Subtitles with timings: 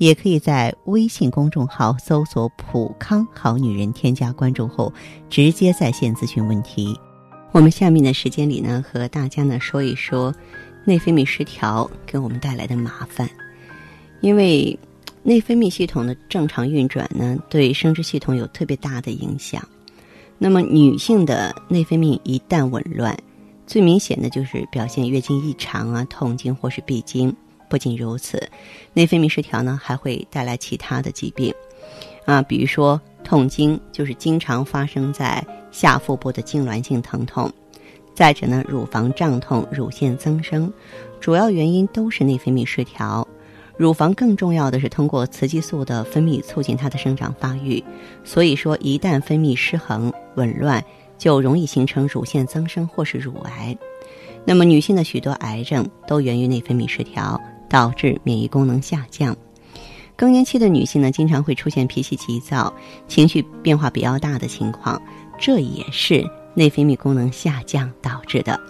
[0.00, 4.90] 也可以在微信公众号搜索“普康好女人”，添加关注后
[5.28, 6.98] 直接在线咨询问题。
[7.52, 10.34] 我们下面的时间里呢，和大家呢说一说
[10.86, 13.28] 内分泌失调给我们带来的麻烦。
[14.22, 14.76] 因为
[15.22, 19.62] 内分泌系统的正常运转呢，对生殖系统有特别大的影响。
[20.38, 23.14] 那么女性的内分泌一旦紊乱，
[23.66, 27.36] 最明显的就是表现月经异常啊、痛经或是闭经。
[27.70, 28.42] 不仅如此，
[28.92, 31.54] 内分泌失调呢，还会带来其他的疾病，
[32.26, 37.48] 啊，比如说痛经，就是经常发生在下腹部的痉挛性疼痛；
[38.12, 40.70] 再者呢，乳房胀痛、乳腺增生，
[41.20, 43.26] 主要原因都是内分泌失调。
[43.76, 47.82] 乳房更重要的是通过雌激素的分泌促进它的生长发育，
[48.24, 50.84] 所以说一旦分泌失衡、紊乱，
[51.16, 53.74] 就容易形成乳腺增生或是乳癌。
[54.44, 57.40] 那么女性的许多癌症都源于内分泌失调。
[57.70, 59.34] 导致免疫功能下降，
[60.16, 62.70] 更年期的女性呢，经常会出现脾气急躁、
[63.08, 65.00] 情绪变化比较大的情况，
[65.38, 68.60] 这也是内分泌功能下降导致的。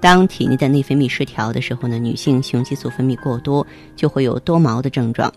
[0.00, 5.30] 当体内的内分泌失调的时候呢，女性雄激素分泌过多，就会有多毛的症状，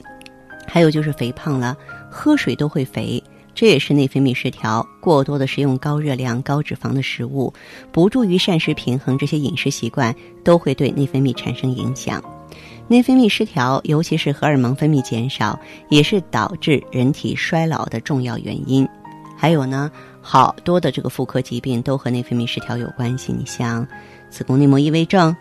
[0.65, 1.75] 还有就是肥胖了，
[2.09, 3.21] 喝水都会肥，
[3.53, 4.87] 这也是内分泌失调。
[5.01, 7.53] 过多的食用高热量、高脂肪的食物，
[7.91, 12.23] 不注意膳食平衡，这些饮食习惯都会对内分泌产生影响。
[12.87, 18.87] 内分泌失调，尤其是荷尔蒙分泌减少，也是导致人体衰老的重要原因。
[19.35, 23.33] 还有呢，好多的这个妇科疾病都和内分泌失调有关系。
[23.33, 23.87] 你像
[24.29, 25.35] 子宫内膜异位症、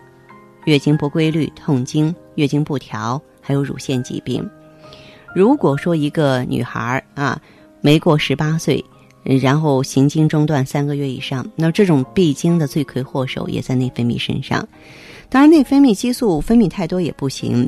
[0.64, 4.48] 月经不规律、痛经、月经不调，还有乳腺疾病。
[5.34, 7.40] 如果说一个女孩儿啊
[7.80, 8.84] 没过十八岁，
[9.22, 14.66] 然后行经中断三个月以上，那这种闭经的罪魁祸首也在内分泌身上。
[15.32, 17.66] 当然，内分泌激素分泌太多也不行，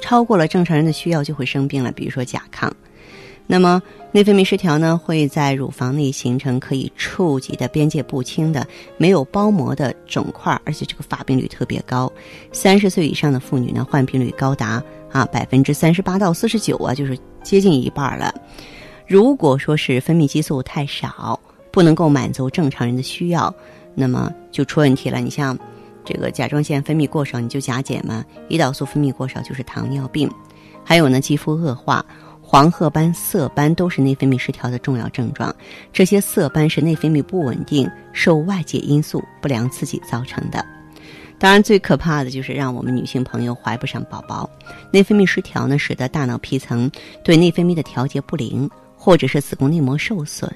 [0.00, 1.92] 超过了正常人的需要就会生病了。
[1.92, 2.70] 比如说甲亢，
[3.46, 12.10] 那么内分泌失调呢，会在乳房内形成可以触及的边界不清的没有包膜的肿块，而且这个发病率特别高。
[12.50, 18.34] 三十岁以上的妇女呢，患病率高达啊百分之三十八到四十九啊，就是接近一半了。
[19.06, 21.38] 如果说是分泌激素太少，
[21.70, 23.54] 不能够满足正常人的需要，
[23.94, 25.18] 那么就出问题了。
[25.18, 25.54] 你像。
[26.06, 30.30] 这个甲状腺分泌过少，你就甲减嘛；胰岛素分泌过少就是糖尿病，
[30.84, 32.04] 还有呢，肌肤恶化、
[32.40, 35.54] 黄褐斑、色斑都是内分泌失调的重要症状。
[35.92, 40.64] 这些色斑是内分泌不稳定、受外界因素不良刺激造成的。
[41.38, 44.48] 当然，最可怕的就是让我们女性朋友怀不上宝宝。
[44.90, 46.90] 内分泌失调呢，使得大脑皮层
[47.22, 50.48] 对内分泌的调节不灵，或者是子宫内膜受损，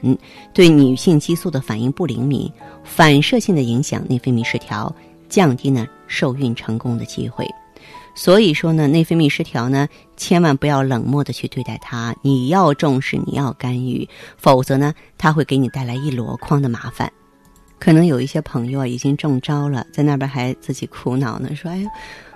[0.55, 2.51] 对女性激素的反应不灵敏，
[2.83, 4.91] 反射性的影响内分泌失调。
[5.31, 7.49] 降低呢受孕成功的机会，
[8.15, 17.11] 所以说呢内分泌失调呢，千万不要冷漠的去对待它，你要重视，你要干预，否则呢，它会给你带来一箩筐的麻烦。
[17.79, 21.89] 可能有一些朋友啊已经中招了，在那边还自己苦恼呢，说：“哎呀，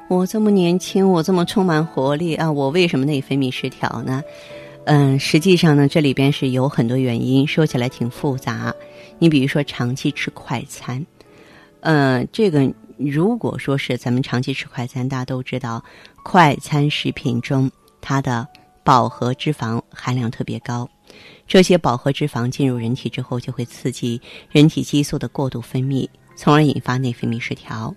[0.09, 4.23] 我这么年轻，我这么充满活力啊，我为什么内分泌失调呢？”
[4.87, 8.73] 嗯，实际上呢，这里边是有很多原因，说起来挺复杂。
[9.19, 11.05] 你比如说长期吃快餐，
[11.81, 12.73] 嗯，这个。
[12.97, 15.83] 如果说是咱们长期吃快餐，大家都知道，
[16.23, 18.47] 快餐食品中它的
[18.85, 20.89] 饱和脂肪含量特别高，
[21.47, 27.95] 这些饱和脂肪进入人体之后，就会刺激人体激素的过度分泌，从而引发内分泌失调。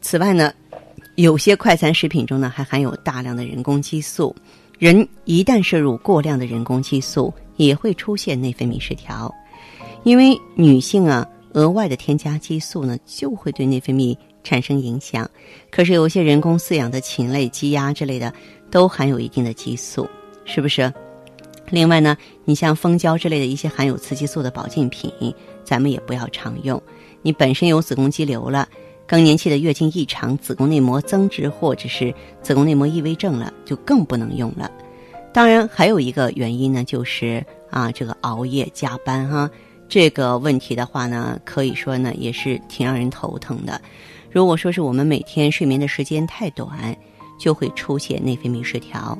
[0.00, 0.52] 此外呢，
[1.14, 4.34] 有些快餐食品中呢还含有大量的人工激素，
[4.78, 9.32] 人一旦摄入过量的人工激素，也会出现内分泌失调。
[10.02, 14.16] 因为女性啊，额外的添加激素呢，就会对内分泌。
[14.42, 15.28] 产生影响，
[15.70, 18.32] 可是有一些人工饲养的禽类、鸡鸭之类的，
[18.70, 20.08] 都含有一定的激素，
[20.44, 20.92] 是不是？
[21.70, 25.10] 另外呢，你像蜂胶之类的一些含有雌激素的保健品，
[25.64, 26.80] 咱们也不要常用。
[27.22, 28.68] 你本身有子宫肌瘤了，
[29.06, 32.12] 更年期的月经异常、子宫内膜增殖或者是
[32.42, 34.70] 子宫内膜异位症了，就更不能用了。
[35.32, 39.50] 当然，还有一个原因呢，就是啊，这个熬夜加班哈，
[39.88, 43.80] 这个问题的话呢，可以说呢，也是挺让人头疼的。
[44.32, 46.96] 如果说是我们每天睡眠的时间太短，
[47.38, 49.16] 就会出现内分泌失调。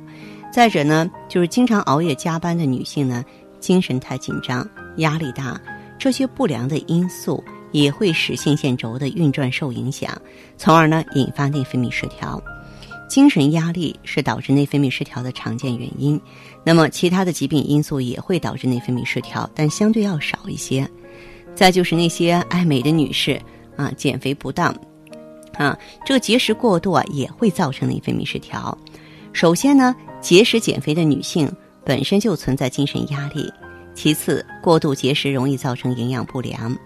[0.50, 3.24] 再者呢，就是经常熬夜加班的女性呢，
[3.60, 4.66] 精神太紧张、
[4.96, 5.60] 压力大，
[5.98, 7.42] 这些不良的因素
[7.72, 10.20] 也会使性腺轴的运转受影响，
[10.56, 12.42] 从而呢引发内分泌失调。
[13.08, 16.18] 精神压力是导致内分泌失调的常见原因，
[16.64, 20.88] 那么其他的疾病因素也会导致内分泌失调，但相对要少一些。
[21.54, 23.38] 再就是那些爱美的女士
[23.76, 24.74] 啊，减肥不当，
[25.54, 28.76] 啊，这个节食过度啊也会造成内分泌失调。
[29.32, 31.50] 首先呢，节食减肥的女性
[31.84, 33.52] 本身就存在精神压力，
[33.94, 36.76] 其次过度节食容易造成营养不良。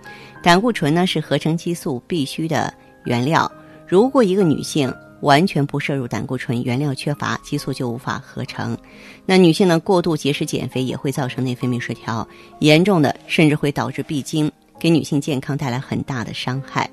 [0.42, 2.72] 胆固醇呢是合成激素必须的
[3.04, 3.50] 原料，
[3.86, 4.92] 如果一个女性，
[5.22, 8.76] 完全不摄入胆固醇，原料缺乏，激素就无法合成。
[9.24, 12.26] 那女性呢，过度节食减肥也会造成内分泌失调，
[12.60, 16.88] 严重的甚至会导致闭经，给女性健康带来很大的伤害。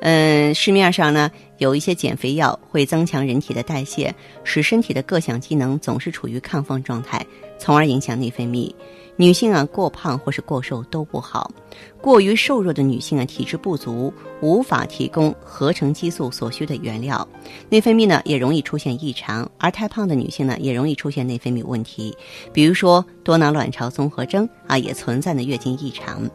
[0.00, 4.14] 嗯，市面上呢有一些减肥药会增强人体的代谢，
[4.44, 7.24] 使身体的各项机能总是处于亢奋状态，
[7.58, 8.72] 从而影响内分泌。
[9.20, 11.52] 女性啊，过胖或是过瘦都不好。
[12.00, 17.28] 过于瘦弱的女性啊，体质不足，无法提供合成激素所需的原料，
[17.68, 19.46] 内分泌呢也容易出现异常。
[19.58, 22.16] 而太胖的女性呢，也容易出现内分泌问题，
[22.50, 26.26] 比如说多囊卵巢综合征啊，也存在的月经异常。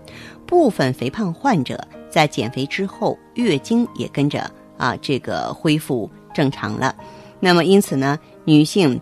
[0.46, 4.48] 部分肥胖患者在减肥之后，月经也跟着
[4.78, 6.96] 啊这个恢复正常了。
[7.40, 9.02] 那么因此呢，女性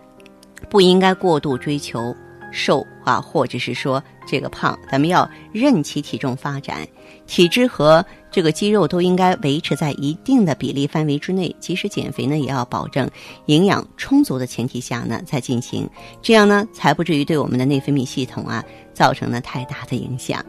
[0.70, 2.16] 不应该过度追求。
[2.54, 6.86] 瘦啊，或者是说这个胖，咱们要任其体重发展，
[7.26, 11.54] 体质和这个肌肉都应该维持在一定的比例范围之内。
[11.58, 13.10] 即使减肥呢，也要保证
[13.46, 15.88] 营养充足的前提下呢再进行，
[16.22, 18.64] 这样呢才不至于对我们的内分泌系统啊
[18.94, 20.42] 造成了太大的影响。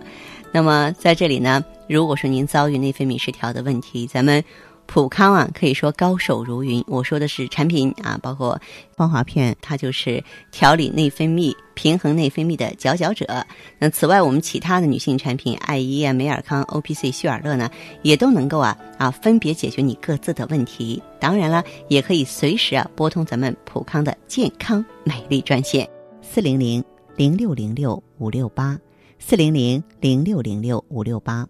[0.51, 4.43] 那么在这里呢，如果说您遭遇内分泌失调的问题，咱们。
[4.87, 6.83] 普康啊，可以说高手如云。
[6.87, 8.59] 我说的是产品啊，包括
[8.95, 13.45] 芳华片，它就是调理内分泌、平衡内分泌的佼佼者。
[13.77, 17.69] 那此外，我们其他的女性产品，艾依啊、美尔康、O P C、旭尔乐呢，
[18.03, 21.01] 也都能够啊啊分别解决你各自的问题。
[21.19, 25.89] 当然了，也可以随时啊拨通咱们普康的健康美丽专线：
[26.21, 26.83] 四零零
[27.15, 28.77] 零六零六五六八，
[29.19, 31.45] 四零零零六零六五六八。